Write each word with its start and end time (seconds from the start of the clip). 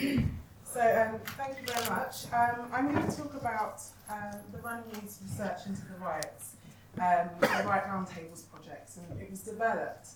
So 0.00 0.80
um, 0.80 1.20
thank 1.36 1.58
you 1.60 1.66
very 1.66 1.90
much. 1.90 2.24
Um, 2.32 2.70
I'm 2.72 2.92
going 2.92 3.06
to 3.06 3.16
talk 3.16 3.34
about 3.34 3.82
um, 4.08 4.38
the 4.52 4.58
Run 4.58 4.82
News 4.92 5.18
research 5.22 5.66
into 5.66 5.82
the 5.82 5.98
riots, 6.00 6.56
um, 6.98 7.28
the 7.40 7.46
Riot 7.66 7.84
Roundtables 7.84 8.48
project, 8.50 8.92
and 8.96 9.20
it 9.20 9.30
was 9.30 9.40
developed 9.40 10.10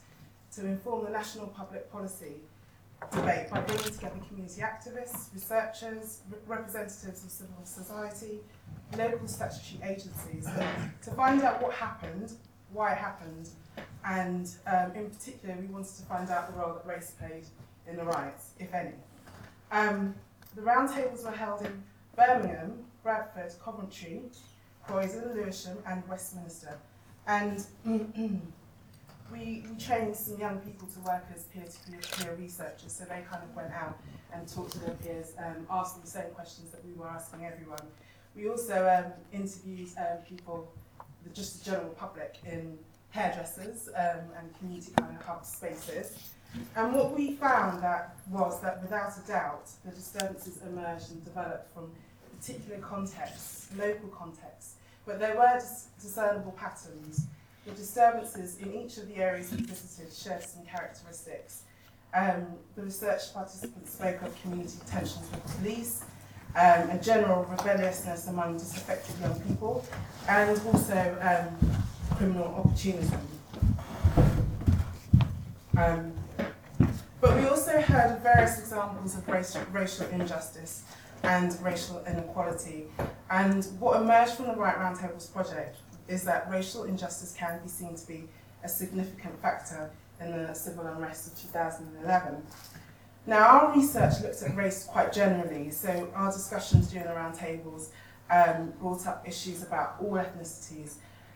to 0.54 0.64
inform 0.66 1.04
the 1.04 1.10
national 1.10 1.48
public 1.48 1.90
policy 1.90 2.36
debate 3.12 3.50
by 3.50 3.60
bringing 3.60 3.84
together 3.92 4.14
community 4.28 4.62
activists, 4.62 5.34
researchers, 5.34 6.20
re- 6.30 6.38
representatives 6.46 7.24
of 7.24 7.30
civil 7.30 7.64
society, 7.64 8.38
local 8.96 9.26
statutory 9.26 9.90
agencies, 9.90 10.48
to 11.02 11.10
find 11.10 11.42
out 11.42 11.60
what 11.60 11.72
happened, 11.74 12.32
why 12.72 12.92
it 12.92 12.98
happened, 12.98 13.48
and 14.06 14.50
um, 14.66 14.92
in 14.94 15.10
particular, 15.10 15.56
we 15.60 15.66
wanted 15.66 15.94
to 15.96 16.02
find 16.04 16.30
out 16.30 16.50
the 16.50 16.58
role 16.58 16.72
that 16.74 16.86
race 16.86 17.12
played 17.18 17.44
in 17.88 17.96
the 17.96 18.04
riots, 18.04 18.52
if 18.58 18.72
any. 18.72 18.92
Um, 19.70 20.14
the 20.54 20.62
roundtables 20.62 21.24
were 21.24 21.30
held 21.30 21.62
in 21.62 21.82
Birmingham, 22.16 22.84
Bradford, 23.02 23.52
Coventry, 23.62 24.22
Croydon, 24.86 25.34
Lewisham, 25.34 25.78
and 25.86 26.06
Westminster. 26.08 26.78
And 27.26 27.64
we, 29.32 29.64
we 29.68 29.76
trained 29.78 30.14
some 30.14 30.38
young 30.38 30.58
people 30.58 30.86
to 30.88 31.00
work 31.00 31.24
as 31.34 31.44
peer-to-peer 31.44 32.36
researchers, 32.38 32.92
so 32.92 33.04
they 33.04 33.22
kind 33.30 33.42
of 33.42 33.54
went 33.56 33.72
out 33.72 33.98
and 34.32 34.46
talked 34.46 34.72
to 34.72 34.78
their 34.80 34.94
peers, 34.94 35.32
um, 35.38 35.66
asked 35.70 35.94
them 35.94 36.04
the 36.04 36.10
same 36.10 36.30
questions 36.34 36.70
that 36.70 36.84
we 36.84 36.92
were 36.94 37.08
asking 37.08 37.44
everyone. 37.46 37.78
We 38.36 38.48
also 38.48 38.88
um, 38.88 39.12
interviewed 39.32 39.88
um, 39.96 40.18
people, 40.28 40.70
just 41.32 41.64
the 41.64 41.70
general 41.70 41.90
public, 41.90 42.36
in 42.44 42.78
hairdressers 43.14 43.88
um, 43.96 44.24
and 44.38 44.58
community 44.58 44.92
kind 44.98 45.16
of 45.16 45.24
hub 45.24 45.44
spaces. 45.44 46.18
And 46.76 46.94
what 46.94 47.16
we 47.16 47.34
found 47.36 47.82
that 47.82 48.16
was 48.28 48.60
that 48.60 48.82
without 48.82 49.12
a 49.16 49.26
doubt, 49.26 49.70
the 49.84 49.92
disturbances 49.92 50.60
emerged 50.62 51.10
and 51.12 51.24
developed 51.24 51.72
from 51.72 51.90
particular 52.38 52.78
contexts, 52.80 53.68
local 53.76 54.08
contexts, 54.08 54.74
but 55.06 55.20
there 55.20 55.36
were 55.36 55.54
dis- 55.54 55.88
discernible 56.00 56.52
patterns. 56.52 57.26
The 57.66 57.72
disturbances 57.72 58.58
in 58.58 58.74
each 58.74 58.98
of 58.98 59.08
the 59.08 59.16
areas 59.16 59.50
we 59.52 59.58
visited 59.58 60.12
shared 60.12 60.42
some 60.42 60.64
characteristics. 60.64 61.62
Um, 62.14 62.46
the 62.76 62.82
research 62.82 63.32
participants 63.32 63.92
spoke 63.92 64.22
of 64.22 64.42
community 64.42 64.78
tensions 64.86 65.28
with 65.30 65.56
police, 65.58 66.04
um, 66.56 66.90
a 66.90 66.98
general 67.02 67.44
rebelliousness 67.44 68.28
among 68.28 68.58
disaffected 68.58 69.14
young 69.20 69.40
people, 69.40 69.84
and 70.28 70.60
also 70.66 71.16
um, 71.20 71.83
criminal 72.12 72.54
opportunism. 72.56 73.20
Um, 75.76 76.12
but 77.20 77.36
we 77.36 77.46
also 77.46 77.80
heard 77.80 78.20
various 78.22 78.58
examples 78.58 79.16
of 79.16 79.26
racial, 79.28 79.62
racial 79.72 80.06
injustice 80.08 80.84
and 81.22 81.56
racial 81.62 82.02
inequality. 82.06 82.84
And 83.30 83.64
what 83.78 84.00
emerged 84.00 84.32
from 84.32 84.46
the 84.46 84.54
Riot 84.54 84.78
Roundtables 84.78 85.32
project 85.32 85.76
is 86.06 86.22
that 86.24 86.50
racial 86.50 86.84
injustice 86.84 87.34
can 87.36 87.60
be 87.62 87.68
seen 87.68 87.96
to 87.96 88.06
be 88.06 88.24
a 88.62 88.68
significant 88.68 89.40
factor 89.40 89.90
in 90.20 90.30
the 90.32 90.54
civil 90.54 90.86
unrest 90.86 91.32
of 91.32 91.42
2011. 91.50 92.42
Now, 93.26 93.38
our 93.38 93.76
research 93.76 94.20
looked 94.22 94.42
at 94.42 94.54
race 94.54 94.84
quite 94.84 95.12
generally, 95.12 95.70
so 95.70 96.08
our 96.14 96.30
discussions 96.30 96.90
during 96.90 97.06
the 97.06 97.14
roundtables 97.14 97.88
um, 98.30 98.72
brought 98.78 99.06
up 99.06 99.26
issues 99.26 99.62
about 99.62 99.96
all 100.00 100.12
ethnicities. 100.12 100.94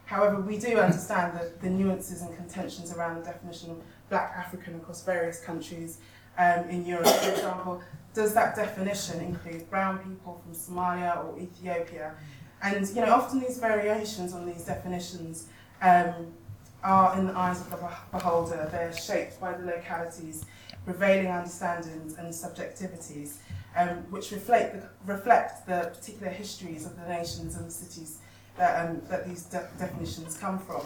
However, 0.08 0.40
we 0.40 0.56
do 0.56 0.78
understand 0.78 1.36
that 1.36 1.60
the 1.60 1.68
nuances 1.68 2.22
and 2.22 2.34
contentions 2.34 2.94
around 2.94 3.18
the 3.18 3.24
definition 3.24 3.72
of 3.72 3.76
black 4.08 4.32
African 4.34 4.76
across 4.76 5.04
various 5.04 5.38
countries 5.38 5.98
um, 6.38 6.66
in 6.70 6.86
Europe, 6.86 7.06
for 7.06 7.30
example, 7.30 7.82
does 8.14 8.32
that 8.32 8.56
definition 8.56 9.20
include 9.20 9.68
brown 9.68 9.98
people 9.98 10.42
from 10.42 10.54
Somalia 10.54 11.22
or 11.22 11.38
Ethiopia? 11.38 12.14
And 12.62 12.88
you 12.88 13.02
know, 13.02 13.12
often 13.12 13.38
these 13.38 13.58
variations 13.58 14.32
on 14.32 14.46
these 14.46 14.64
definitions 14.64 15.48
um, 15.82 16.32
are 16.82 17.18
in 17.18 17.26
the 17.26 17.36
eyes 17.36 17.60
of 17.60 17.68
the 17.68 17.76
beholder. 18.10 18.66
They're 18.72 18.96
shaped 18.96 19.38
by 19.38 19.52
the 19.52 19.66
localities, 19.66 20.46
prevailing 20.86 21.30
understandings 21.30 22.16
and 22.16 22.32
subjectivities, 22.32 23.36
um, 23.76 23.88
which 24.08 24.30
reflect 24.30 24.72
the, 24.72 25.12
reflect 25.12 25.66
the 25.66 25.92
particular 25.94 26.32
histories 26.32 26.86
of 26.86 26.98
the 26.98 27.06
nations 27.06 27.56
and 27.56 27.66
the 27.66 27.70
cities 27.70 28.20
that, 28.58 28.88
um, 28.88 29.00
that 29.08 29.26
these 29.26 29.44
de- 29.44 29.68
definitions 29.78 30.36
come 30.36 30.58
from. 30.58 30.82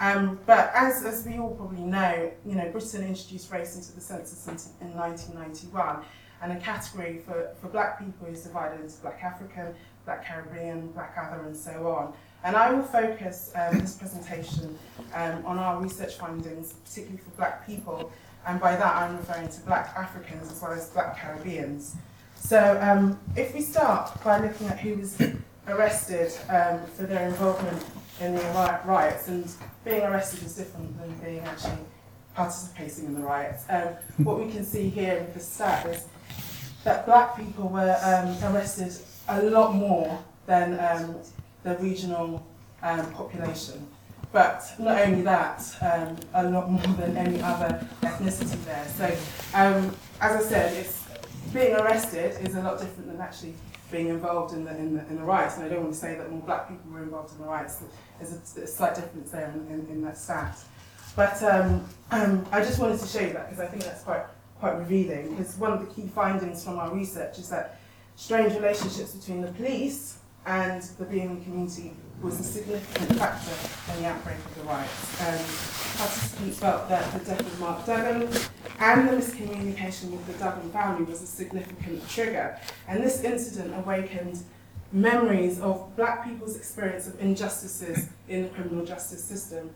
Um, 0.00 0.38
but 0.46 0.72
as, 0.74 1.04
as 1.04 1.26
we 1.26 1.38
all 1.38 1.54
probably 1.54 1.82
know, 1.82 2.32
you 2.46 2.54
know, 2.54 2.70
Britain 2.70 3.06
introduced 3.06 3.52
race 3.52 3.76
into 3.76 3.92
the 3.92 4.00
census 4.00 4.46
in, 4.46 4.88
in 4.88 4.96
1991, 4.96 6.02
and 6.42 6.52
a 6.52 6.56
category 6.56 7.20
for, 7.26 7.50
for 7.60 7.68
black 7.68 7.98
people 7.98 8.26
is 8.26 8.42
divided 8.42 8.80
into 8.80 8.96
black 9.02 9.22
African, 9.22 9.74
black 10.06 10.24
Caribbean, 10.24 10.88
black 10.92 11.14
other, 11.20 11.44
and 11.44 11.54
so 11.54 11.86
on. 11.88 12.14
And 12.42 12.56
I 12.56 12.72
will 12.72 12.82
focus 12.82 13.52
um, 13.54 13.78
this 13.78 13.94
presentation 13.94 14.78
um, 15.12 15.44
on 15.44 15.58
our 15.58 15.82
research 15.82 16.14
findings, 16.14 16.72
particularly 16.72 17.18
for 17.18 17.30
black 17.36 17.66
people, 17.66 18.10
and 18.46 18.58
by 18.58 18.76
that 18.76 18.96
I'm 18.96 19.18
referring 19.18 19.48
to 19.48 19.60
black 19.62 19.92
Africans 19.94 20.50
as 20.50 20.62
well 20.62 20.72
as 20.72 20.88
black 20.88 21.18
Caribbeans. 21.18 21.96
So 22.36 22.78
um, 22.80 23.20
if 23.36 23.52
we 23.52 23.60
start 23.60 24.10
by 24.24 24.40
looking 24.40 24.68
at 24.68 24.78
who 24.78 24.96
was 24.96 25.20
arrested 25.70 26.32
um, 26.48 26.80
for 26.96 27.04
their 27.04 27.28
involvement 27.28 27.84
in 28.20 28.34
the 28.34 28.42
riots, 28.84 29.28
and 29.28 29.50
being 29.84 30.02
arrested 30.02 30.42
is 30.44 30.56
different 30.56 30.98
than 31.00 31.12
being 31.18 31.40
actually 31.40 31.78
participating 32.34 33.06
in 33.06 33.14
the 33.14 33.20
riots. 33.20 33.64
Um, 33.68 33.88
what 34.18 34.38
we 34.38 34.50
can 34.50 34.64
see 34.64 34.88
here 34.88 35.20
with 35.20 35.34
the 35.34 35.40
stat 35.40 35.86
is 35.86 36.06
that 36.84 37.06
black 37.06 37.36
people 37.36 37.68
were 37.68 37.96
um, 38.02 38.52
arrested 38.52 38.92
a 39.28 39.42
lot 39.42 39.74
more 39.74 40.22
than 40.46 40.78
um, 40.80 41.16
the 41.62 41.76
regional 41.78 42.44
um, 42.82 43.10
population. 43.12 43.86
But 44.32 44.62
not 44.78 45.00
only 45.00 45.22
that, 45.22 45.62
um, 45.82 46.16
a 46.34 46.48
lot 46.48 46.70
more 46.70 46.94
than 46.94 47.16
any 47.16 47.42
other 47.42 47.84
ethnicity 48.02 48.64
there. 48.64 48.86
So, 48.96 49.06
um, 49.58 49.94
as 50.20 50.46
I 50.46 50.48
said, 50.48 50.76
it's 50.76 51.04
being 51.52 51.74
arrested 51.74 52.36
is 52.46 52.54
a 52.54 52.62
lot 52.62 52.78
different 52.78 53.08
than 53.08 53.20
actually 53.20 53.54
being 53.90 54.08
involved 54.08 54.54
in 54.54 54.64
the, 54.64 54.70
in 54.76 54.96
the, 54.96 55.06
in 55.08 55.16
the 55.16 55.22
riots. 55.22 55.56
And 55.56 55.64
I 55.64 55.68
don't 55.68 55.82
want 55.82 55.94
to 55.94 55.98
say 55.98 56.14
that 56.14 56.30
more 56.30 56.40
black 56.40 56.68
people 56.68 56.90
were 56.90 57.02
involved 57.02 57.32
in 57.32 57.38
the 57.38 57.44
riots. 57.44 57.82
There's 58.18 58.32
a, 58.56 58.62
a 58.62 58.66
slight 58.66 58.94
difference 58.94 59.30
there 59.30 59.50
in, 59.50 59.72
in, 59.72 59.86
in 59.90 60.02
that 60.02 60.18
stat. 60.18 60.58
But 61.16 61.42
um, 61.42 61.84
um, 62.10 62.46
I 62.52 62.60
just 62.60 62.78
wanted 62.78 63.00
to 63.00 63.06
show 63.06 63.20
you 63.20 63.32
that 63.32 63.50
because 63.50 63.64
I 63.64 63.68
think 63.68 63.82
that's 63.82 64.02
quite, 64.02 64.22
quite 64.58 64.76
revealing. 64.78 65.30
Because 65.30 65.56
one 65.56 65.72
of 65.72 65.80
the 65.80 65.92
key 65.94 66.08
findings 66.08 66.64
from 66.64 66.78
our 66.78 66.94
research 66.94 67.38
is 67.38 67.48
that 67.50 67.80
strange 68.16 68.54
relationships 68.54 69.14
between 69.14 69.42
the 69.42 69.52
police 69.52 70.18
and 70.46 70.82
the 70.98 71.04
BME 71.04 71.42
community 71.44 71.92
was 72.22 72.38
a 72.38 72.42
significant 72.44 73.18
factor 73.18 73.52
in 73.92 74.02
the 74.02 74.08
outbreak 74.08 74.36
of 74.36 74.54
the 74.56 74.62
riots. 74.62 75.20
Um, 75.22 75.79
participants 75.96 76.58
felt 76.58 76.88
that 76.88 77.12
the 77.12 77.24
death 77.24 77.40
of 77.40 77.60
Mark 77.60 77.86
Duggan 77.86 78.28
and 78.78 79.08
the 79.08 79.12
miscommunication 79.12 80.10
with 80.10 80.26
the 80.26 80.32
Duggan 80.34 80.70
family 80.70 81.04
was 81.04 81.22
a 81.22 81.26
significant 81.26 82.08
trigger. 82.08 82.58
And 82.88 83.02
this 83.02 83.22
incident 83.22 83.74
awakened 83.76 84.42
memories 84.92 85.60
of 85.60 85.94
black 85.96 86.24
people's 86.24 86.56
experience 86.56 87.06
of 87.06 87.20
injustices 87.20 88.08
in 88.28 88.44
the 88.44 88.48
criminal 88.48 88.84
justice 88.84 89.22
system. 89.22 89.70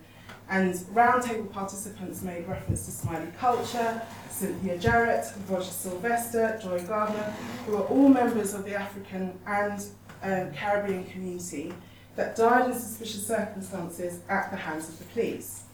And 0.49 0.73
roundtable 0.93 1.51
participants 1.51 2.21
made 2.21 2.47
reference 2.47 2.85
to 2.85 2.91
Smiley 2.91 3.31
Culture, 3.39 4.01
Cynthia 4.29 4.77
Jarrett, 4.77 5.25
Roger 5.49 5.71
Sylvester, 5.71 6.59
Joy 6.61 6.79
Gardner, 6.81 7.33
who 7.65 7.77
are 7.77 7.83
all 7.83 8.09
members 8.09 8.53
of 8.53 8.65
the 8.65 8.75
African 8.75 9.37
and 9.47 9.85
uh, 10.23 10.45
Caribbean 10.55 11.05
community 11.05 11.73
that 12.15 12.35
died 12.35 12.69
in 12.69 12.77
suspicious 12.77 13.25
circumstances 13.27 14.19
at 14.29 14.51
the 14.51 14.57
hands 14.57 14.87
of 14.89 14.99
the 14.99 15.05
police. 15.05 15.64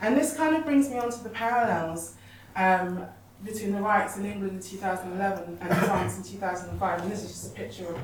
And 0.00 0.16
this 0.16 0.36
kind 0.36 0.54
of 0.56 0.64
brings 0.64 0.90
me 0.90 0.98
on 0.98 1.10
to 1.10 1.22
the 1.22 1.30
parallels 1.30 2.14
um, 2.54 3.04
between 3.44 3.72
the 3.72 3.80
riots 3.80 4.16
in 4.16 4.26
England 4.26 4.52
in 4.52 4.60
2011 4.60 5.58
and 5.60 5.78
France 5.78 6.16
in 6.18 6.22
2005. 6.22 7.02
And 7.02 7.10
this 7.10 7.22
is 7.22 7.30
just 7.30 7.52
a 7.52 7.54
picture 7.54 7.86
of, 7.86 7.98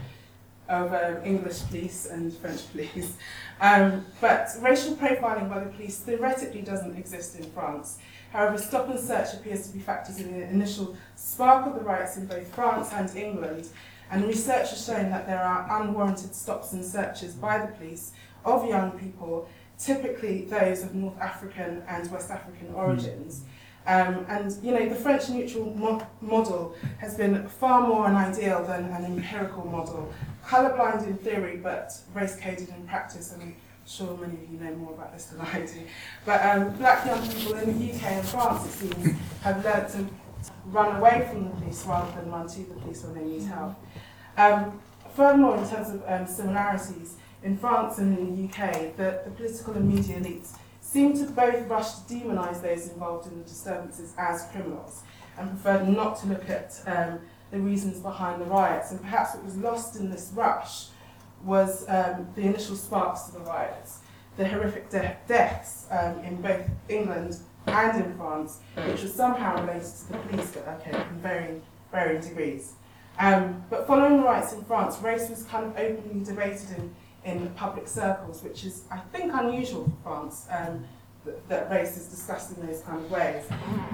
of 0.68 0.92
uh, 0.92 1.20
English 1.24 1.60
police 1.68 2.06
and 2.06 2.32
French 2.32 2.70
police. 2.72 3.16
Um, 3.60 4.04
but 4.20 4.48
racial 4.60 4.96
profiling 4.96 5.48
by 5.48 5.60
the 5.60 5.70
police 5.70 5.98
theoretically 5.98 6.62
doesn't 6.62 6.96
exist 6.96 7.38
in 7.38 7.44
France. 7.50 7.98
However, 8.32 8.56
stop 8.56 8.88
and 8.88 8.98
search 8.98 9.34
appears 9.34 9.68
to 9.68 9.74
be 9.74 9.78
factors 9.78 10.18
in 10.18 10.32
the 10.32 10.48
initial 10.48 10.96
spark 11.16 11.66
of 11.66 11.74
the 11.74 11.80
riots 11.80 12.16
in 12.16 12.26
both 12.26 12.52
France 12.54 12.90
and 12.92 13.14
England. 13.14 13.68
And 14.10 14.24
research 14.24 14.70
has 14.70 14.84
shown 14.84 15.10
that 15.10 15.26
there 15.26 15.42
are 15.42 15.80
unwarranted 15.80 16.34
stops 16.34 16.72
and 16.72 16.84
searches 16.84 17.34
by 17.34 17.58
the 17.58 17.72
police 17.72 18.12
of 18.44 18.66
young 18.66 18.92
people, 18.92 19.48
typically 19.84 20.44
those 20.44 20.82
of 20.82 20.94
North 20.94 21.18
African 21.20 21.82
and 21.88 22.10
West 22.10 22.30
African 22.30 22.72
origins. 22.74 23.42
Um, 23.86 24.24
and 24.28 24.56
you 24.62 24.70
know, 24.72 24.88
the 24.88 24.94
French 24.94 25.28
neutral 25.28 25.74
mo- 25.74 26.06
model 26.20 26.76
has 26.98 27.16
been 27.16 27.48
far 27.48 27.86
more 27.86 28.06
an 28.06 28.14
ideal 28.14 28.64
than 28.64 28.84
an 28.84 29.04
empirical 29.04 29.64
model, 29.64 30.12
colorblind 30.46 31.06
in 31.06 31.16
theory 31.18 31.56
but 31.56 31.92
race 32.14 32.36
coded 32.40 32.68
in 32.68 32.86
practice. 32.86 33.32
And 33.32 33.42
I'm 33.42 33.56
sure 33.84 34.16
many 34.18 34.34
of 34.34 34.50
you 34.50 34.58
know 34.58 34.74
more 34.76 34.92
about 34.92 35.12
this 35.12 35.26
than 35.26 35.40
I 35.40 35.66
do. 35.66 35.82
But 36.24 36.44
um, 36.46 36.70
black 36.76 37.04
young 37.04 37.28
people 37.28 37.54
in 37.54 37.78
the 37.78 37.92
UK 37.92 38.02
and 38.04 38.28
France, 38.28 38.66
it 38.66 38.70
seems, 38.70 39.18
have 39.42 39.64
learnt 39.64 39.88
to 39.90 40.06
run 40.66 40.96
away 40.96 41.26
from 41.28 41.44
the 41.44 41.50
police 41.56 41.84
rather 41.84 42.20
than 42.20 42.30
run 42.30 42.46
to 42.46 42.58
the 42.60 42.74
police 42.74 43.02
when 43.02 43.14
they 43.14 43.24
need 43.24 43.42
help. 43.42 43.74
Um, 44.36 44.80
furthermore, 45.14 45.56
in 45.56 45.68
terms 45.68 45.90
of 45.90 46.04
um, 46.06 46.26
similarities, 46.26 47.16
in 47.42 47.56
France 47.56 47.98
and 47.98 48.16
in 48.18 48.36
the 48.36 48.48
UK, 48.48 48.96
that 48.96 49.24
the 49.24 49.30
political 49.30 49.74
and 49.74 49.88
media 49.88 50.20
elites 50.20 50.56
seem 50.80 51.16
to 51.16 51.24
both 51.30 51.66
rush 51.68 51.94
to 51.94 52.08
demonise 52.08 52.60
those 52.60 52.88
involved 52.88 53.26
in 53.26 53.38
the 53.38 53.44
disturbances 53.44 54.14
as 54.18 54.48
criminals 54.52 55.02
and 55.38 55.48
preferred 55.48 55.88
not 55.88 56.18
to 56.20 56.26
look 56.26 56.48
at 56.48 56.80
um, 56.86 57.20
the 57.50 57.58
reasons 57.58 57.98
behind 58.00 58.40
the 58.40 58.46
riots. 58.46 58.90
And 58.90 59.00
perhaps 59.00 59.34
what 59.34 59.44
was 59.44 59.56
lost 59.56 59.96
in 59.96 60.10
this 60.10 60.32
rush 60.34 60.86
was 61.44 61.88
um, 61.88 62.28
the 62.34 62.42
initial 62.42 62.76
sparks 62.76 63.28
of 63.28 63.34
the 63.34 63.40
riots, 63.40 64.00
the 64.36 64.46
horrific 64.46 64.90
de 64.90 65.16
deaths 65.26 65.86
um, 65.90 66.18
in 66.20 66.40
both 66.40 66.68
England 66.88 67.38
and 67.66 68.04
in 68.04 68.16
France, 68.16 68.58
which 68.86 69.02
was 69.02 69.12
somehow 69.12 69.60
related 69.60 69.82
to 69.84 70.12
the 70.12 70.18
police, 70.18 70.50
but 70.52 70.68
okay, 70.68 71.00
in 71.00 71.18
varying, 71.20 71.62
varying 71.90 72.20
degrees. 72.20 72.72
Um, 73.18 73.62
but 73.70 73.86
following 73.86 74.18
the 74.18 74.22
riots 74.24 74.52
in 74.52 74.64
France, 74.64 74.98
race 74.98 75.28
was 75.28 75.44
kind 75.44 75.66
of 75.66 75.76
openly 75.76 76.24
debated 76.24 76.70
in, 76.76 76.94
in 77.24 77.48
public 77.50 77.86
circles, 77.88 78.42
which 78.42 78.64
is, 78.64 78.84
I 78.90 78.98
think, 79.12 79.32
unusual 79.32 79.84
for 79.84 79.96
France, 80.02 80.46
um, 80.50 80.84
that, 81.24 81.48
that 81.48 81.70
race 81.70 81.96
is 81.96 82.06
discussed 82.06 82.56
in 82.56 82.66
those 82.66 82.80
kind 82.80 82.98
of 82.98 83.10
ways. 83.10 83.44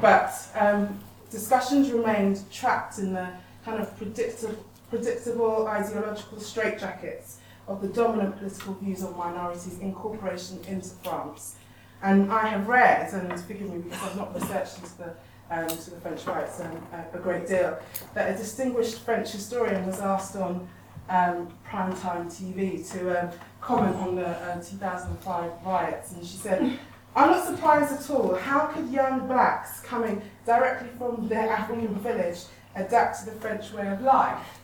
But 0.01 0.33
um, 0.55 0.99
discussions 1.31 1.91
remained 1.91 2.51
trapped 2.51 2.99
in 2.99 3.13
the 3.13 3.29
kind 3.65 3.81
of 3.81 3.95
predictable, 3.99 4.65
predictable 4.89 5.67
ideological 5.69 6.39
straitjackets 6.39 7.37
of 7.67 7.83
the 7.83 7.89
dominant 7.89 8.39
political 8.39 8.75
views 8.75 9.05
on 9.05 9.15
minorities 9.17 9.79
incorporation 9.81 10.59
into 10.67 10.89
France. 11.03 11.57
And 12.03 12.33
I 12.33 12.47
have 12.47 12.67
read, 12.67 13.13
and 13.13 13.39
forgive 13.43 13.71
me 13.71 13.79
because 13.79 14.03
I've 14.03 14.17
not 14.17 14.35
researched 14.35 14.79
into 14.79 14.97
the, 14.99 15.11
um, 15.51 15.69
to 15.69 15.91
the 15.91 16.01
French 16.01 16.25
rights 16.27 16.61
um, 16.61 16.81
a, 16.93 17.19
a 17.19 17.21
great 17.21 17.47
deal, 17.47 17.79
that 18.15 18.35
a 18.35 18.39
distinguished 18.39 19.01
French 19.01 19.33
historian 19.33 19.85
was 19.85 20.01
asked 20.01 20.37
on 20.37 20.67
um, 21.09 21.49
primetime 21.69 22.27
TV 22.27 22.89
to 22.93 23.25
um, 23.25 23.31
comment 23.61 23.97
on 23.97 24.17
the 24.17 24.27
uh, 24.27 24.63
2005 24.63 25.51
riots, 25.65 26.13
and 26.13 26.25
she 26.25 26.37
said, 26.37 26.79
I'm 27.17 27.31
not 27.31 27.47
surprised 27.47 27.93
at 27.93 28.11
all. 28.11 28.35
How 28.37 28.67
could 28.67 28.89
young 28.91 29.27
blacks 29.27 29.81
coming 29.81 30.23
directly 30.47 30.89
from 30.99 31.29
their 31.29 31.51
African 31.51 31.95
village 31.97 32.41
adapt 32.77 33.21
to 33.21 33.27
the 33.27 33.33
French 33.33 33.73
way 33.73 33.89
of 33.89 34.03
life? 34.03 34.59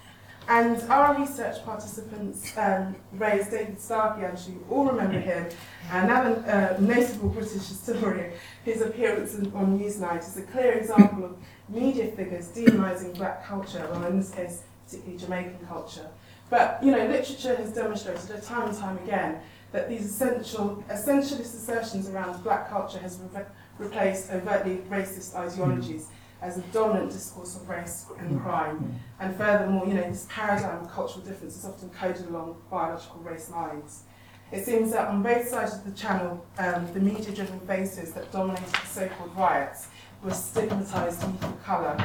And 0.47 0.79
our 0.91 1.19
research 1.19 1.65
participants 1.65 2.57
um, 2.59 2.95
raised 3.13 3.51
David 3.51 3.81
Starkey, 3.81 4.27
I'm 4.27 4.37
sure 4.37 4.53
you 4.53 4.67
all 4.69 4.85
remember 4.85 5.19
him, 5.19 5.49
another 5.91 6.45
uh, 6.47 6.81
notable 6.81 7.31
British 7.31 7.67
historian, 7.67 8.33
his 8.63 8.83
appearance 8.83 9.35
on, 9.35 9.51
on 9.55 9.79
Newsnight 9.79 10.21
is 10.21 10.37
a 10.37 10.43
clear 10.43 10.73
example 10.73 11.25
of 11.25 11.37
media 11.71 12.09
figures 12.13 12.49
demonising 12.49 13.15
black 13.17 13.47
culture, 13.47 13.89
or 13.95 14.07
in 14.09 14.19
this 14.19 14.33
case, 14.33 14.65
particularly 14.85 15.19
Jamaican 15.19 15.67
culture. 15.67 16.11
But, 16.55 16.79
you 16.85 16.93
know, 16.93 17.05
literature 17.05 17.57
has 17.57 17.73
demonstrated 17.73 18.41
time 18.45 18.69
and 18.69 18.79
time 18.79 18.97
again 18.99 19.41
that 19.73 19.89
these 19.89 20.05
essential, 20.05 20.85
essentialist 20.89 21.53
assertions 21.53 22.09
around 22.09 22.41
black 22.45 22.71
culture 22.71 23.01
has 23.01 23.19
re 23.19 23.43
replaced 23.77 24.31
overtly 24.31 24.77
racist 24.89 25.35
ideologies 25.35 26.11
as 26.41 26.59
a 26.59 26.61
dominant 26.71 27.11
discourse 27.11 27.57
of 27.57 27.69
race 27.69 28.07
and 28.21 28.41
crime. 28.41 29.01
And 29.19 29.35
furthermore, 29.35 29.85
you 29.89 29.95
know, 29.95 30.09
this 30.09 30.29
paradigm 30.31 30.85
of 30.85 30.93
cultural 30.93 31.25
difference 31.25 31.57
is 31.57 31.65
often 31.65 31.91
coded 31.91 32.27
along 32.27 32.55
biological 32.71 33.19
race 33.23 33.51
lines. 33.51 34.05
It 34.53 34.65
seems 34.65 34.93
that 34.93 35.09
on 35.09 35.25
both 35.25 35.49
sides 35.49 35.75
of 35.75 35.85
the 35.85 35.91
channel, 35.91 36.47
um, 36.59 36.87
the 36.95 37.01
media-driven 37.01 37.59
faces 37.67 38.13
that 38.13 38.31
dominated 38.31 38.73
the 38.73 38.87
so-called 38.87 39.37
riots 39.37 39.89
were 40.23 40.31
stigmatised 40.31 41.21
youth 41.27 41.43
of 41.43 41.65
colour. 41.65 41.97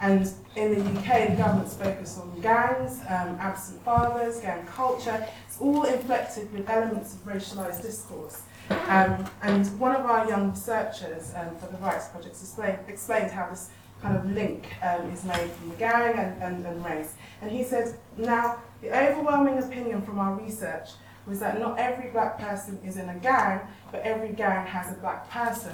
And 0.00 0.30
in 0.56 0.74
the 0.74 1.00
UK, 1.00 1.30
the 1.30 1.36
government's 1.36 1.74
focus 1.74 2.18
on 2.18 2.40
gangs, 2.40 3.00
um, 3.08 3.36
absent 3.40 3.82
fathers, 3.82 4.40
gang 4.40 4.66
culture, 4.66 5.26
it's 5.46 5.60
all 5.60 5.84
inflected 5.84 6.52
with 6.52 6.68
elements 6.68 7.14
of 7.14 7.24
racialised 7.24 7.82
discourse. 7.82 8.42
Um, 8.88 9.24
and 9.42 9.66
one 9.78 9.94
of 9.94 10.04
our 10.04 10.28
young 10.28 10.50
researchers 10.50 11.32
um, 11.36 11.56
for 11.56 11.70
the 11.72 11.78
Rights 11.78 12.08
Project 12.08 12.36
explained, 12.36 12.78
explained 12.88 13.30
how 13.30 13.48
this 13.48 13.70
kind 14.02 14.16
of 14.16 14.30
link 14.32 14.66
um, 14.82 15.10
is 15.10 15.24
made 15.24 15.50
from 15.52 15.70
the 15.70 15.76
gang 15.76 16.18
and, 16.18 16.42
and, 16.42 16.66
and 16.66 16.84
race. 16.84 17.14
And 17.40 17.50
he 17.50 17.64
said, 17.64 17.96
now, 18.16 18.58
the 18.82 18.90
overwhelming 18.90 19.58
opinion 19.58 20.02
from 20.02 20.18
our 20.18 20.34
research 20.34 20.90
was 21.26 21.40
that 21.40 21.58
not 21.58 21.78
every 21.78 22.10
black 22.10 22.38
person 22.38 22.78
is 22.84 22.96
in 22.96 23.08
a 23.08 23.14
gang, 23.16 23.60
but 23.90 24.02
every 24.02 24.30
gang 24.30 24.66
has 24.66 24.92
a 24.92 24.94
black 25.00 25.28
person. 25.30 25.72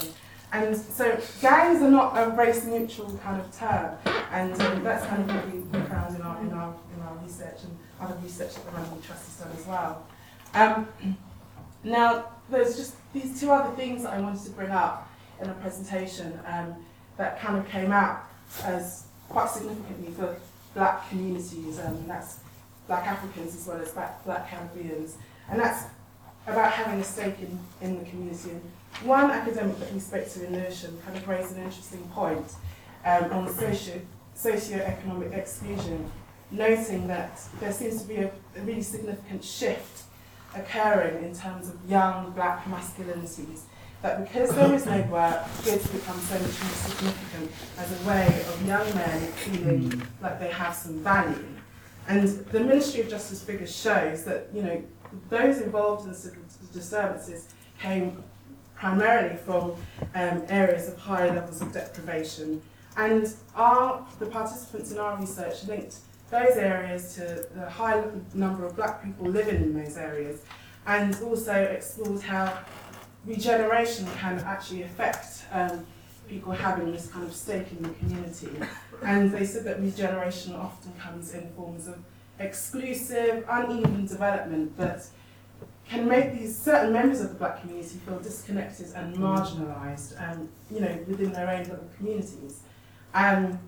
And 0.52 0.76
so 0.76 1.18
gangs 1.40 1.80
are 1.82 1.90
not 1.90 2.12
a 2.16 2.30
race 2.36 2.66
neutral 2.66 3.18
kind 3.24 3.40
of 3.40 3.56
term, 3.56 3.96
and 4.32 4.52
um, 4.60 4.84
that's 4.84 5.06
kind 5.06 5.22
of 5.22 5.34
what 5.34 5.46
we, 5.46 5.88
found 5.88 6.14
in 6.14 6.20
our, 6.20 6.40
in, 6.42 6.52
our, 6.52 6.74
in 6.94 7.02
our 7.02 7.16
research 7.24 7.64
and 7.64 7.78
other 7.98 8.14
research 8.22 8.54
that 8.54 8.66
the 8.66 8.70
Runnymede 8.72 9.02
Trust 9.02 9.24
has 9.24 9.36
done 9.46 9.56
as 9.58 9.66
well. 9.66 10.06
Um, 10.52 11.16
now, 11.84 12.26
there's 12.50 12.76
just 12.76 12.96
these 13.14 13.40
two 13.40 13.50
other 13.50 13.74
things 13.76 14.02
that 14.02 14.12
I 14.12 14.20
wanted 14.20 14.44
to 14.44 14.50
bring 14.50 14.70
up 14.70 15.10
in 15.40 15.48
a 15.48 15.54
presentation 15.54 16.38
um, 16.46 16.76
that 17.16 17.40
kind 17.40 17.56
of 17.56 17.66
came 17.68 17.90
out 17.90 18.24
as 18.64 19.06
quite 19.30 19.48
significantly 19.48 20.12
for 20.12 20.36
black 20.74 21.08
communities, 21.08 21.78
and 21.78 21.96
um, 21.96 22.06
that's 22.06 22.40
black 22.86 23.06
Africans 23.06 23.56
as 23.56 23.66
well 23.66 23.80
as 23.80 23.90
black, 23.92 24.22
black 24.26 24.50
Caribbeans, 24.50 25.16
and 25.48 25.58
that's 25.58 25.84
about 26.46 26.72
having 26.72 27.00
a 27.00 27.04
stake 27.04 27.36
in, 27.40 27.58
in 27.80 27.98
the 27.98 28.04
community. 28.04 28.50
And 28.50 29.08
one 29.08 29.30
academic 29.30 29.78
that 29.78 29.92
we 29.92 30.00
spoke 30.00 30.28
to 30.28 30.46
in 30.46 30.52
Lewisham 30.52 30.98
kind 31.04 31.16
of 31.16 31.26
raised 31.28 31.56
an 31.56 31.62
interesting 31.62 32.02
point 32.12 32.46
um, 33.04 33.32
on 33.32 33.52
socio 33.52 34.00
socioeconomic 34.36 35.32
exclusion, 35.36 36.10
noting 36.50 37.06
that 37.06 37.40
there 37.60 37.72
seems 37.72 38.02
to 38.02 38.08
be 38.08 38.16
a, 38.16 38.30
a 38.56 38.60
really 38.62 38.82
significant 38.82 39.44
shift 39.44 40.04
occurring 40.54 41.22
in 41.22 41.34
terms 41.34 41.68
of 41.68 41.78
young 41.88 42.30
black 42.32 42.64
masculinities. 42.64 43.60
That 44.00 44.24
because 44.24 44.54
there 44.54 44.72
is 44.74 44.84
no 44.84 45.00
work, 45.02 45.44
goods 45.64 45.86
become 45.86 46.18
so 46.18 46.34
much 46.34 46.62
more 46.62 46.72
significant 46.72 47.52
as 47.78 48.02
a 48.02 48.08
way 48.08 48.26
of 48.26 48.66
young 48.66 48.94
men 48.94 49.20
feeling 49.32 50.02
like 50.20 50.40
they 50.40 50.48
have 50.48 50.74
some 50.74 50.98
value. 51.04 51.44
And 52.08 52.26
the 52.26 52.60
Ministry 52.60 53.02
of 53.02 53.08
Justice 53.08 53.44
figures 53.44 53.74
shows 53.74 54.24
that, 54.24 54.48
you 54.52 54.62
know, 54.62 54.82
those 55.28 55.60
involved 55.60 56.06
in 56.06 56.14
disturbances 56.72 57.48
came 57.80 58.22
primarily 58.74 59.36
from 59.36 59.72
um, 60.14 60.42
areas 60.48 60.88
of 60.88 60.98
high 60.98 61.28
levels 61.30 61.60
of 61.62 61.72
deprivation. 61.72 62.60
And 62.96 63.32
our, 63.54 64.04
the 64.18 64.26
participants 64.26 64.92
in 64.92 64.98
our 64.98 65.18
research 65.18 65.64
linked 65.64 65.98
those 66.30 66.56
areas 66.56 67.14
to 67.14 67.46
the 67.54 67.68
high 67.68 68.02
number 68.34 68.64
of 68.66 68.74
black 68.74 69.04
people 69.04 69.26
living 69.28 69.56
in 69.56 69.74
those 69.74 69.96
areas 69.96 70.42
and 70.86 71.14
also 71.22 71.52
explored 71.52 72.22
how 72.22 72.58
regeneration 73.24 74.06
can 74.18 74.38
actually 74.40 74.82
affect 74.82 75.44
um, 75.52 75.86
people 76.28 76.52
having 76.52 76.90
this 76.90 77.06
kind 77.08 77.24
of 77.24 77.34
stake 77.34 77.70
in 77.70 77.82
the 77.82 77.90
community. 77.90 78.48
And 79.04 79.30
they 79.30 79.44
said 79.44 79.64
that 79.64 79.80
regeneration 79.80 80.54
often 80.54 80.92
comes 80.94 81.34
in 81.34 81.52
forms 81.52 81.86
of 81.88 81.98
exclusive, 82.42 83.44
uneven 83.48 84.06
development 84.06 84.76
that 84.76 85.06
can 85.88 86.08
make 86.08 86.32
these 86.32 86.58
certain 86.58 86.92
members 86.92 87.20
of 87.20 87.30
the 87.30 87.34
black 87.34 87.60
community 87.60 87.98
feel 88.06 88.18
disconnected 88.18 88.86
and 88.94 89.16
marginalised, 89.16 90.20
um, 90.20 90.48
you 90.70 90.80
know, 90.80 90.98
within 91.06 91.32
their 91.32 91.48
own 91.48 91.64
little 91.64 91.88
communities. 91.96 92.60
Um, 93.14 93.58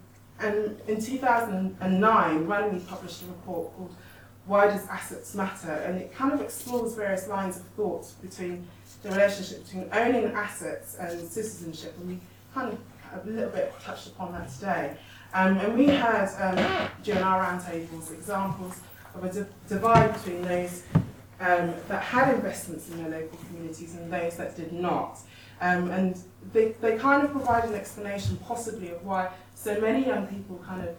and 0.40 0.80
in 0.88 1.00
2009, 1.00 2.46
Runnymede 2.46 2.88
published 2.88 3.22
a 3.22 3.26
report 3.26 3.76
called 3.76 3.94
Why 4.46 4.66
Does 4.66 4.86
Assets 4.88 5.34
Matter? 5.34 5.72
And 5.72 5.98
it 5.98 6.14
kind 6.14 6.32
of 6.32 6.40
explores 6.40 6.94
various 6.94 7.28
lines 7.28 7.56
of 7.58 7.62
thought 7.76 8.06
between 8.22 8.66
the 9.02 9.10
relationship 9.10 9.64
between 9.64 9.88
owning 9.92 10.26
assets 10.32 10.96
and 10.96 11.28
citizenship. 11.28 11.94
And 11.98 12.08
we 12.08 12.20
kind 12.54 12.72
of 12.72 12.78
a 13.14 13.30
little 13.30 13.50
bit 13.50 13.72
touched 13.82 14.08
upon 14.08 14.32
that 14.32 14.50
today. 14.50 14.96
Um, 15.34 15.58
and 15.58 15.76
we 15.76 15.86
had, 15.86 16.28
um, 16.38 16.88
during 17.02 17.22
our 17.22 17.44
roundtables, 17.44 18.12
examples 18.12 18.80
of 19.16 19.24
a 19.24 19.46
divide 19.68 20.14
between 20.14 20.42
those 20.42 20.84
um, 21.40 21.74
that 21.88 22.02
had 22.02 22.34
investments 22.34 22.88
in 22.88 23.02
their 23.02 23.20
local 23.20 23.38
communities 23.48 23.96
and 23.96 24.12
those 24.12 24.36
that 24.36 24.56
did 24.56 24.72
not. 24.72 25.18
Um, 25.60 25.90
and 25.90 26.16
they, 26.52 26.76
they 26.80 26.96
kind 26.96 27.24
of 27.24 27.32
provide 27.32 27.64
an 27.64 27.74
explanation 27.74 28.36
possibly 28.38 28.90
of 28.90 29.04
why 29.04 29.28
so 29.54 29.80
many 29.80 30.06
young 30.06 30.28
people 30.28 30.62
kind 30.64 30.86
of 30.88 30.94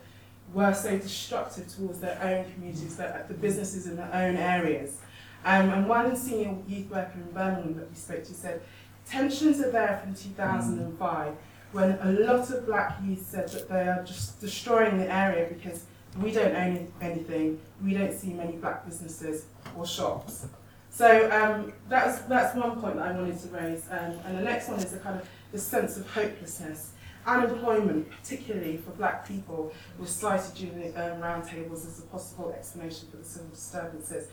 were 0.53 0.73
so 0.73 0.97
destructive 0.97 1.67
towards 1.69 2.01
their 2.01 2.19
own 2.21 2.51
communities, 2.53 2.97
their, 2.97 3.25
the 3.29 3.33
businesses 3.33 3.87
in 3.87 3.95
their 3.95 4.13
own 4.13 4.35
areas. 4.35 4.99
Um, 5.45 5.69
and 5.69 5.87
one 5.87 6.15
senior 6.15 6.57
youth 6.67 6.89
worker 6.89 7.13
in 7.15 7.31
Birmingham 7.31 7.75
that 7.75 7.89
we 7.89 7.95
spoke 7.95 8.25
to 8.25 8.33
said, 8.33 8.61
tensions 9.05 9.61
are 9.61 9.71
there 9.71 10.01
from 10.03 10.13
2005 10.13 11.35
when 11.75 11.99
a 12.01 12.11
lot 12.25 12.49
of 12.49 12.65
black 12.65 12.97
youth 13.03 13.27
said 13.27 13.49
that 13.49 13.67
they 13.67 13.85
are 13.89 14.01
just 14.03 14.39
destroying 14.39 14.97
the 14.97 15.13
area 15.13 15.45
because 15.49 15.83
we 16.21 16.31
don't 16.31 16.55
own 16.55 16.89
anything, 17.01 17.59
we 17.83 17.93
don't 17.93 18.13
see 18.13 18.31
many 18.31 18.53
black 18.53 18.85
businesses 18.85 19.47
or 19.75 19.85
shops. 19.85 20.47
So 20.89 21.29
um, 21.29 21.73
that's, 21.89 22.19
that's 22.21 22.55
one 22.55 22.79
point 22.79 22.95
that 22.95 23.07
I 23.09 23.11
wanted 23.11 23.37
to 23.41 23.49
raise. 23.49 23.83
Um, 23.91 24.13
and 24.25 24.37
the 24.37 24.43
next 24.43 24.69
one 24.69 24.79
is 24.79 24.85
the 24.85 24.99
kind 24.99 25.19
of 25.19 25.27
the 25.51 25.57
sense 25.59 25.97
of 25.97 26.09
hopelessness. 26.09 26.93
unemployment, 27.27 28.09
particularly 28.09 28.77
for 28.77 28.91
black 28.91 29.27
people, 29.27 29.73
was 29.99 30.11
cited 30.11 30.55
during 30.55 30.79
the 30.79 31.13
um, 31.13 31.21
roundtables 31.21 31.85
as 31.85 31.99
a 31.99 32.03
possible 32.03 32.53
explanation 32.57 33.09
for 33.11 33.17
the 33.17 33.25
civil 33.25 33.49
disturbances. 33.49 34.29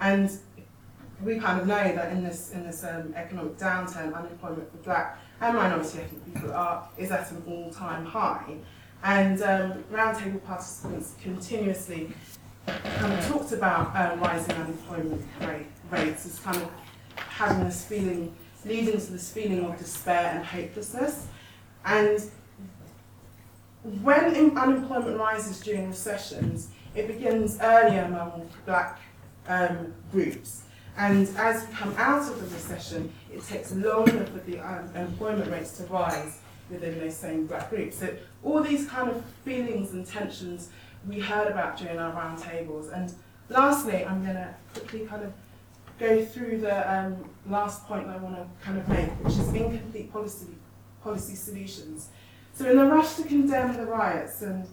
And 0.00 0.30
we 1.22 1.40
kind 1.40 1.60
of 1.60 1.66
know 1.66 1.94
that 1.96 2.12
in 2.12 2.22
this 2.22 2.52
in 2.52 2.64
this 2.64 2.84
um, 2.84 3.14
economic 3.16 3.56
downturn, 3.56 4.14
unemployment 4.14 4.70
for 4.70 4.78
black 4.78 5.18
and 5.44 5.56
minority 5.56 5.98
ethnic 5.98 6.34
people 6.34 6.52
are 6.52 6.88
is 6.96 7.10
at 7.10 7.30
an 7.30 7.42
all-time 7.46 8.06
high. 8.06 8.56
And 9.02 9.42
um, 9.42 9.84
roundtable 9.92 10.42
participants 10.44 11.14
continuously 11.22 12.12
kind 12.66 13.22
talked 13.24 13.52
about 13.52 13.94
um, 13.94 14.20
rising 14.20 14.54
unemployment 14.54 15.22
rate, 15.42 15.66
rates 15.90 16.24
as 16.24 16.38
kind 16.38 16.56
of 16.56 16.70
having 17.16 17.64
this 17.64 17.84
feeling, 17.84 18.34
leading 18.64 18.98
to 18.98 19.12
this 19.12 19.30
feeling 19.30 19.66
of 19.66 19.78
despair 19.78 20.32
and 20.34 20.44
hopelessness. 20.44 21.26
And 21.84 22.18
when 24.02 24.34
in- 24.34 24.56
unemployment 24.56 25.18
rises 25.18 25.60
during 25.60 25.88
recessions, 25.88 26.70
it 26.94 27.06
begins 27.06 27.58
earlier 27.60 28.04
among 28.04 28.48
black 28.64 28.98
um, 29.46 29.92
groups. 30.10 30.62
And 30.96 31.28
as 31.36 31.66
we 31.66 31.74
come 31.74 31.94
out 31.98 32.22
of 32.22 32.40
the 32.40 32.54
recession, 32.54 33.12
it 33.32 33.44
takes 33.44 33.72
longer 33.72 34.24
for 34.26 34.38
the 34.50 34.60
um, 34.60 34.94
employment 34.94 35.50
rates 35.50 35.76
to 35.78 35.84
rise 35.84 36.38
within 36.70 36.98
those 36.98 37.16
same 37.16 37.46
black 37.46 37.68
groups. 37.70 37.98
So 37.98 38.14
all 38.42 38.62
these 38.62 38.86
kind 38.86 39.10
of 39.10 39.24
feelings 39.44 39.92
and 39.92 40.06
tensions 40.06 40.70
we 41.06 41.20
heard 41.20 41.48
about 41.48 41.76
during 41.76 41.98
our 41.98 42.12
roundtables. 42.12 42.92
And 42.92 43.12
lastly, 43.48 44.04
I'm 44.04 44.22
going 44.22 44.36
to 44.36 44.54
quickly 44.72 45.06
kind 45.06 45.24
of 45.24 45.32
go 45.98 46.24
through 46.24 46.58
the 46.60 46.92
um, 46.92 47.28
last 47.48 47.86
point 47.86 48.06
I 48.08 48.16
want 48.16 48.36
to 48.36 48.46
kind 48.64 48.78
of 48.78 48.88
make, 48.88 49.10
which 49.22 49.34
is 49.34 49.48
incomplete 49.52 50.12
policy 50.12 50.46
policy 51.02 51.34
solutions. 51.34 52.08
So 52.54 52.70
in 52.70 52.78
the 52.78 52.86
rush 52.86 53.16
to 53.16 53.24
condemn 53.24 53.76
the 53.76 53.84
riots 53.84 54.40
and 54.40 54.66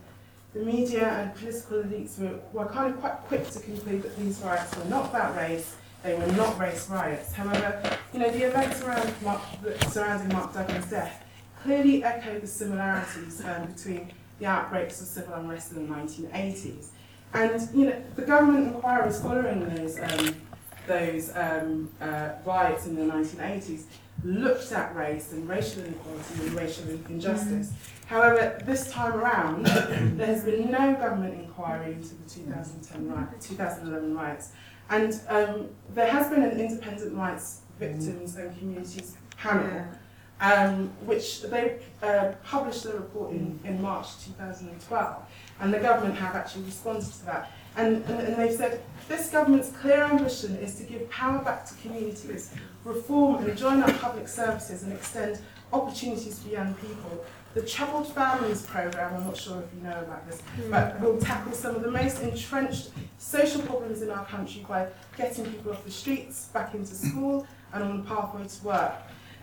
the 0.53 0.61
media 0.61 1.09
and 1.09 1.35
political 1.35 1.83
elites 1.83 2.17
were, 2.19 2.39
were 2.53 2.69
kind 2.69 2.93
of 2.93 2.99
quite 3.01 3.17
quick 3.27 3.49
to 3.49 3.59
conclude 3.59 4.03
that 4.03 4.15
these 4.17 4.39
riots 4.39 4.75
were 4.77 4.85
not 4.85 5.09
about 5.09 5.35
race, 5.35 5.75
they 6.03 6.15
were 6.15 6.27
not 6.33 6.57
race 6.59 6.89
riots. 6.89 7.33
However, 7.33 7.97
you 8.13 8.19
know, 8.19 8.31
the 8.31 8.43
events 8.43 8.81
around 8.81 9.13
Mark, 9.21 9.41
surrounding 9.89 10.35
Mark 10.35 10.53
Duggan's 10.53 10.89
death 10.89 11.23
clearly 11.63 12.03
echo 12.03 12.39
the 12.39 12.47
similarities 12.47 13.43
um, 13.45 13.67
between 13.67 14.11
the 14.39 14.45
outbreaks 14.45 14.99
of 15.01 15.07
civil 15.07 15.35
unrest 15.35 15.71
in 15.73 15.87
the 15.87 15.93
1980s. 15.93 16.87
And 17.33 17.69
you 17.73 17.85
know, 17.85 18.03
the 18.15 18.23
government 18.23 18.75
inquiries 18.75 19.21
following 19.21 19.73
those 19.75 19.99
um, 19.99 20.35
those 20.87 21.35
um, 21.35 21.89
uh, 22.01 22.31
riots 22.43 22.87
in 22.87 22.95
the 22.95 23.13
1980s 23.13 23.83
looked 24.23 24.71
at 24.71 24.95
race 24.95 25.31
and 25.31 25.47
racial 25.47 25.83
inequality 25.83 26.41
and 26.41 26.53
racial 26.53 26.89
injustice. 26.89 27.69
Mm. 27.69 28.07
However, 28.07 28.61
this 28.65 28.91
time 28.91 29.13
around, 29.13 29.65
there 29.65 30.27
has 30.27 30.43
been 30.43 30.69
no 30.69 30.93
government 30.95 31.35
inquiry 31.35 31.93
into 31.93 32.15
the 32.15 32.29
2010 32.29 33.09
riot, 33.09 33.29
2011 33.39 34.15
riots. 34.15 34.49
And 34.91 35.19
um, 35.29 35.69
there 35.95 36.11
has 36.11 36.29
been 36.29 36.43
an 36.43 36.59
independent 36.59 37.15
riots 37.15 37.61
victims 37.79 38.35
and 38.35 38.55
communities 38.59 39.17
panel 39.37 39.87
um, 40.41 40.89
which 41.05 41.43
they 41.43 41.79
uh, 42.01 42.31
published 42.43 42.85
a 42.85 42.93
report 42.93 43.31
in, 43.31 43.59
in 43.63 43.81
March 43.81 44.07
2012, 44.25 45.23
and 45.59 45.73
the 45.73 45.79
government 45.79 46.15
have 46.15 46.35
actually 46.35 46.63
responded 46.63 47.11
to 47.11 47.25
that. 47.25 47.51
And, 47.77 48.03
and, 48.05 48.19
and 48.19 48.35
they've 48.35 48.53
said, 48.53 48.81
this 49.07 49.29
government's 49.29 49.69
clear 49.69 50.03
ambition 50.03 50.55
is 50.57 50.75
to 50.75 50.83
give 50.83 51.09
power 51.09 51.39
back 51.43 51.65
to 51.67 51.75
communities, 51.75 52.53
reform 52.83 53.43
and 53.43 53.57
join 53.57 53.81
up 53.81 53.97
public 53.99 54.27
services 54.27 54.83
and 54.83 54.93
extend 54.93 55.39
opportunities 55.73 56.39
for 56.39 56.49
young 56.49 56.73
people. 56.75 57.23
The 57.53 57.61
Troubled 57.63 58.07
Families 58.13 58.65
Programme, 58.65 59.15
I'm 59.15 59.25
not 59.25 59.35
sure 59.35 59.61
if 59.61 59.73
you 59.75 59.83
know 59.83 59.99
about 59.99 60.25
this, 60.29 60.41
but 60.69 60.99
will 61.01 61.19
tackle 61.19 61.51
some 61.51 61.75
of 61.75 61.81
the 61.81 61.91
most 61.91 62.21
entrenched 62.21 62.91
social 63.17 63.61
problems 63.63 64.01
in 64.01 64.09
our 64.09 64.25
country 64.25 64.65
by 64.67 64.87
getting 65.17 65.45
people 65.45 65.73
off 65.73 65.83
the 65.83 65.91
streets, 65.91 66.45
back 66.47 66.73
into 66.73 66.95
school, 66.95 67.45
and 67.73 67.83
on 67.83 67.97
the 67.97 68.03
pathway 68.03 68.47
to 68.47 68.65
work. 68.65 68.93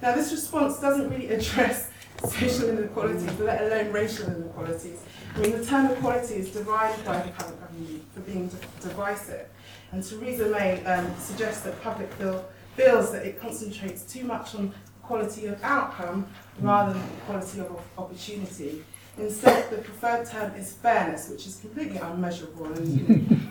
Now, 0.01 0.15
this 0.15 0.31
response 0.31 0.81
doesn't 0.81 1.11
really 1.11 1.29
address 1.29 1.91
social 2.25 2.71
inequalities, 2.71 3.39
let 3.41 3.61
alone 3.63 3.93
racial 3.93 4.27
inequalities. 4.27 5.01
I 5.35 5.41
mean, 5.41 5.53
the 5.53 5.67
term 5.67 5.91
equality 5.91 6.35
is 6.37 6.51
derided 6.51 7.05
by 7.05 7.19
the 7.21 7.31
current 7.31 7.61
government 7.61 8.05
for 8.15 8.21
being 8.21 8.51
divisive. 8.81 9.49
And 9.93 10.03
Theresa 10.03 10.49
May 10.49 10.85
um, 10.85 11.15
suggests 11.19 11.63
that 11.63 11.81
public 11.83 12.17
bill 12.19 12.45
feels 12.79 13.11
that 13.11 13.27
it 13.27 13.41
concentrates 13.41 14.03
too 14.03 14.25
much 14.25 14.55
on 14.55 14.73
quality 15.03 15.47
of 15.47 15.63
outcome 15.65 16.27
rather 16.61 16.93
than 16.93 17.03
quality 17.27 17.61
of 17.61 17.81
opportunity. 17.97 18.85
Instead, 19.19 19.69
the 19.71 19.79
preferred 19.79 20.25
term 20.27 20.55
is 20.55 20.73
fairness, 20.75 21.29
which 21.29 21.47
is 21.47 21.57
completely 21.57 21.99
unmeasurable 21.99 22.67
and 22.67 22.89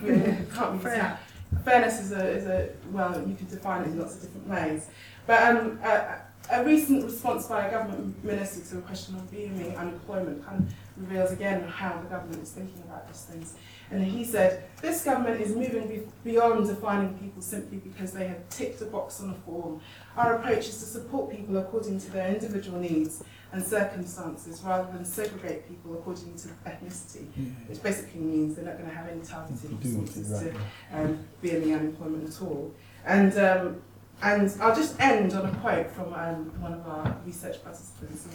you 0.02 0.16
know, 0.16 0.36
can't 0.54 0.72
be 0.72 0.84
Fair. 0.84 1.18
Fairness 1.64 2.00
is 2.00 2.12
a, 2.12 2.28
is 2.28 2.46
a, 2.46 2.70
well, 2.90 3.22
you 3.26 3.34
can 3.34 3.46
define 3.48 3.82
it 3.82 3.88
in 3.88 3.98
lots 3.98 4.16
of 4.16 4.22
different 4.22 4.48
ways. 4.48 4.86
But 5.26 5.42
um, 5.42 5.78
uh, 5.82 6.16
a 6.50 6.64
recent 6.64 7.04
response 7.04 7.46
by 7.46 7.66
a 7.66 7.70
government 7.70 8.24
minister 8.24 8.68
to 8.70 8.78
a 8.78 8.82
question 8.82 9.16
on 9.16 9.26
booming 9.26 9.76
unemployment 9.76 10.44
kind 10.44 10.60
of 10.60 10.74
reveals 10.96 11.32
again 11.32 11.62
how 11.68 11.98
the 11.98 12.08
government 12.08 12.42
is 12.42 12.50
thinking 12.50 12.82
about 12.82 13.06
these 13.06 13.22
things. 13.22 13.54
And 13.90 14.04
he 14.04 14.24
said, 14.24 14.64
this 14.82 15.04
government 15.04 15.40
is 15.40 15.54
moving 15.54 15.88
be 15.88 16.02
beyond 16.24 16.66
defining 16.66 17.18
people 17.18 17.40
simply 17.40 17.78
because 17.78 18.12
they 18.12 18.26
have 18.26 18.48
ticked 18.50 18.80
a 18.82 18.84
box 18.84 19.20
on 19.20 19.30
a 19.30 19.34
form. 19.34 19.80
Our 20.16 20.36
approach 20.36 20.68
is 20.68 20.78
to 20.78 20.84
support 20.84 21.30
people 21.30 21.56
according 21.56 22.00
to 22.00 22.10
their 22.10 22.28
individual 22.28 22.78
needs 22.80 23.24
and 23.52 23.64
circumstances 23.64 24.60
rather 24.62 24.92
than 24.92 25.04
segregate 25.04 25.66
people 25.68 25.94
according 25.94 26.36
to 26.36 26.48
ethnicity, 26.66 27.26
yeah. 27.34 27.44
which 27.66 27.82
basically 27.82 28.20
means 28.20 28.56
they're 28.56 28.64
not 28.64 28.76
going 28.76 28.90
to 28.90 28.94
have 28.94 29.08
any 29.08 29.22
targeted 29.22 29.72
right. 29.72 30.06
to 30.06 30.54
um, 30.92 31.18
BME 31.42 31.78
unemployment 31.78 32.28
at 32.28 32.42
all. 32.42 32.74
And 33.06 33.38
um, 33.38 33.82
and 34.22 34.52
I'll 34.60 34.74
just 34.74 35.00
end 35.00 35.32
on 35.32 35.46
a 35.46 35.54
quote 35.58 35.90
from 35.90 36.12
um, 36.14 36.60
one 36.60 36.72
of 36.72 36.86
our 36.86 37.16
research 37.24 37.62
participants. 37.62 38.26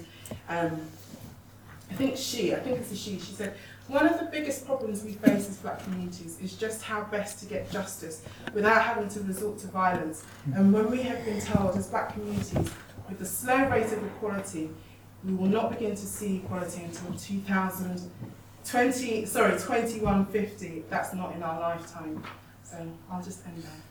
Um, 0.48 0.80
I 1.92 1.96
think 1.96 2.18
she, 2.18 2.56
I 2.56 2.60
think 2.60 2.80
it's 2.80 2.92
a 2.92 2.96
she, 2.96 3.20
she 3.20 3.34
said, 3.34 3.56
one 3.88 4.08
of 4.08 4.18
the 4.18 4.26
biggest 4.26 4.66
problems 4.66 5.04
we 5.04 5.14
face 5.14 5.50
as 5.50 5.58
black 5.58 5.84
communities 5.84 6.40
is 6.42 6.56
just 6.56 6.82
how 6.82 7.04
best 7.04 7.40
to 7.40 7.46
get 7.46 7.70
justice 7.70 8.24
without 8.54 8.82
having 8.82 9.10
to 9.10 9.20
resort 9.22 9.60
to 9.60 9.68
violence. 9.68 10.24
And 10.56 10.74
when 10.74 10.90
we 10.90 11.02
have 11.02 11.26
been 11.26 11.42
told 11.42 11.76
as 11.76 11.88
black 11.88 12.14
communities, 12.14 12.72
with 13.10 13.20
the 13.20 13.26
slow 13.26 13.68
rate 13.70 13.92
of 13.92 14.02
equality, 14.06 14.70
we 15.26 15.34
will 15.34 15.48
not 15.48 15.72
begin 15.72 15.92
to 15.92 16.06
see 16.06 16.38
equality 16.38 16.84
until 16.84 17.12
2020, 17.14 19.26
sorry, 19.26 19.52
2150. 19.52 20.86
That's 20.90 21.14
not 21.14 21.36
in 21.36 21.44
our 21.44 21.60
lifetime. 21.60 22.24
So 22.64 22.78
I'll 23.12 23.22
just 23.22 23.46
end 23.46 23.62
there. 23.64 23.82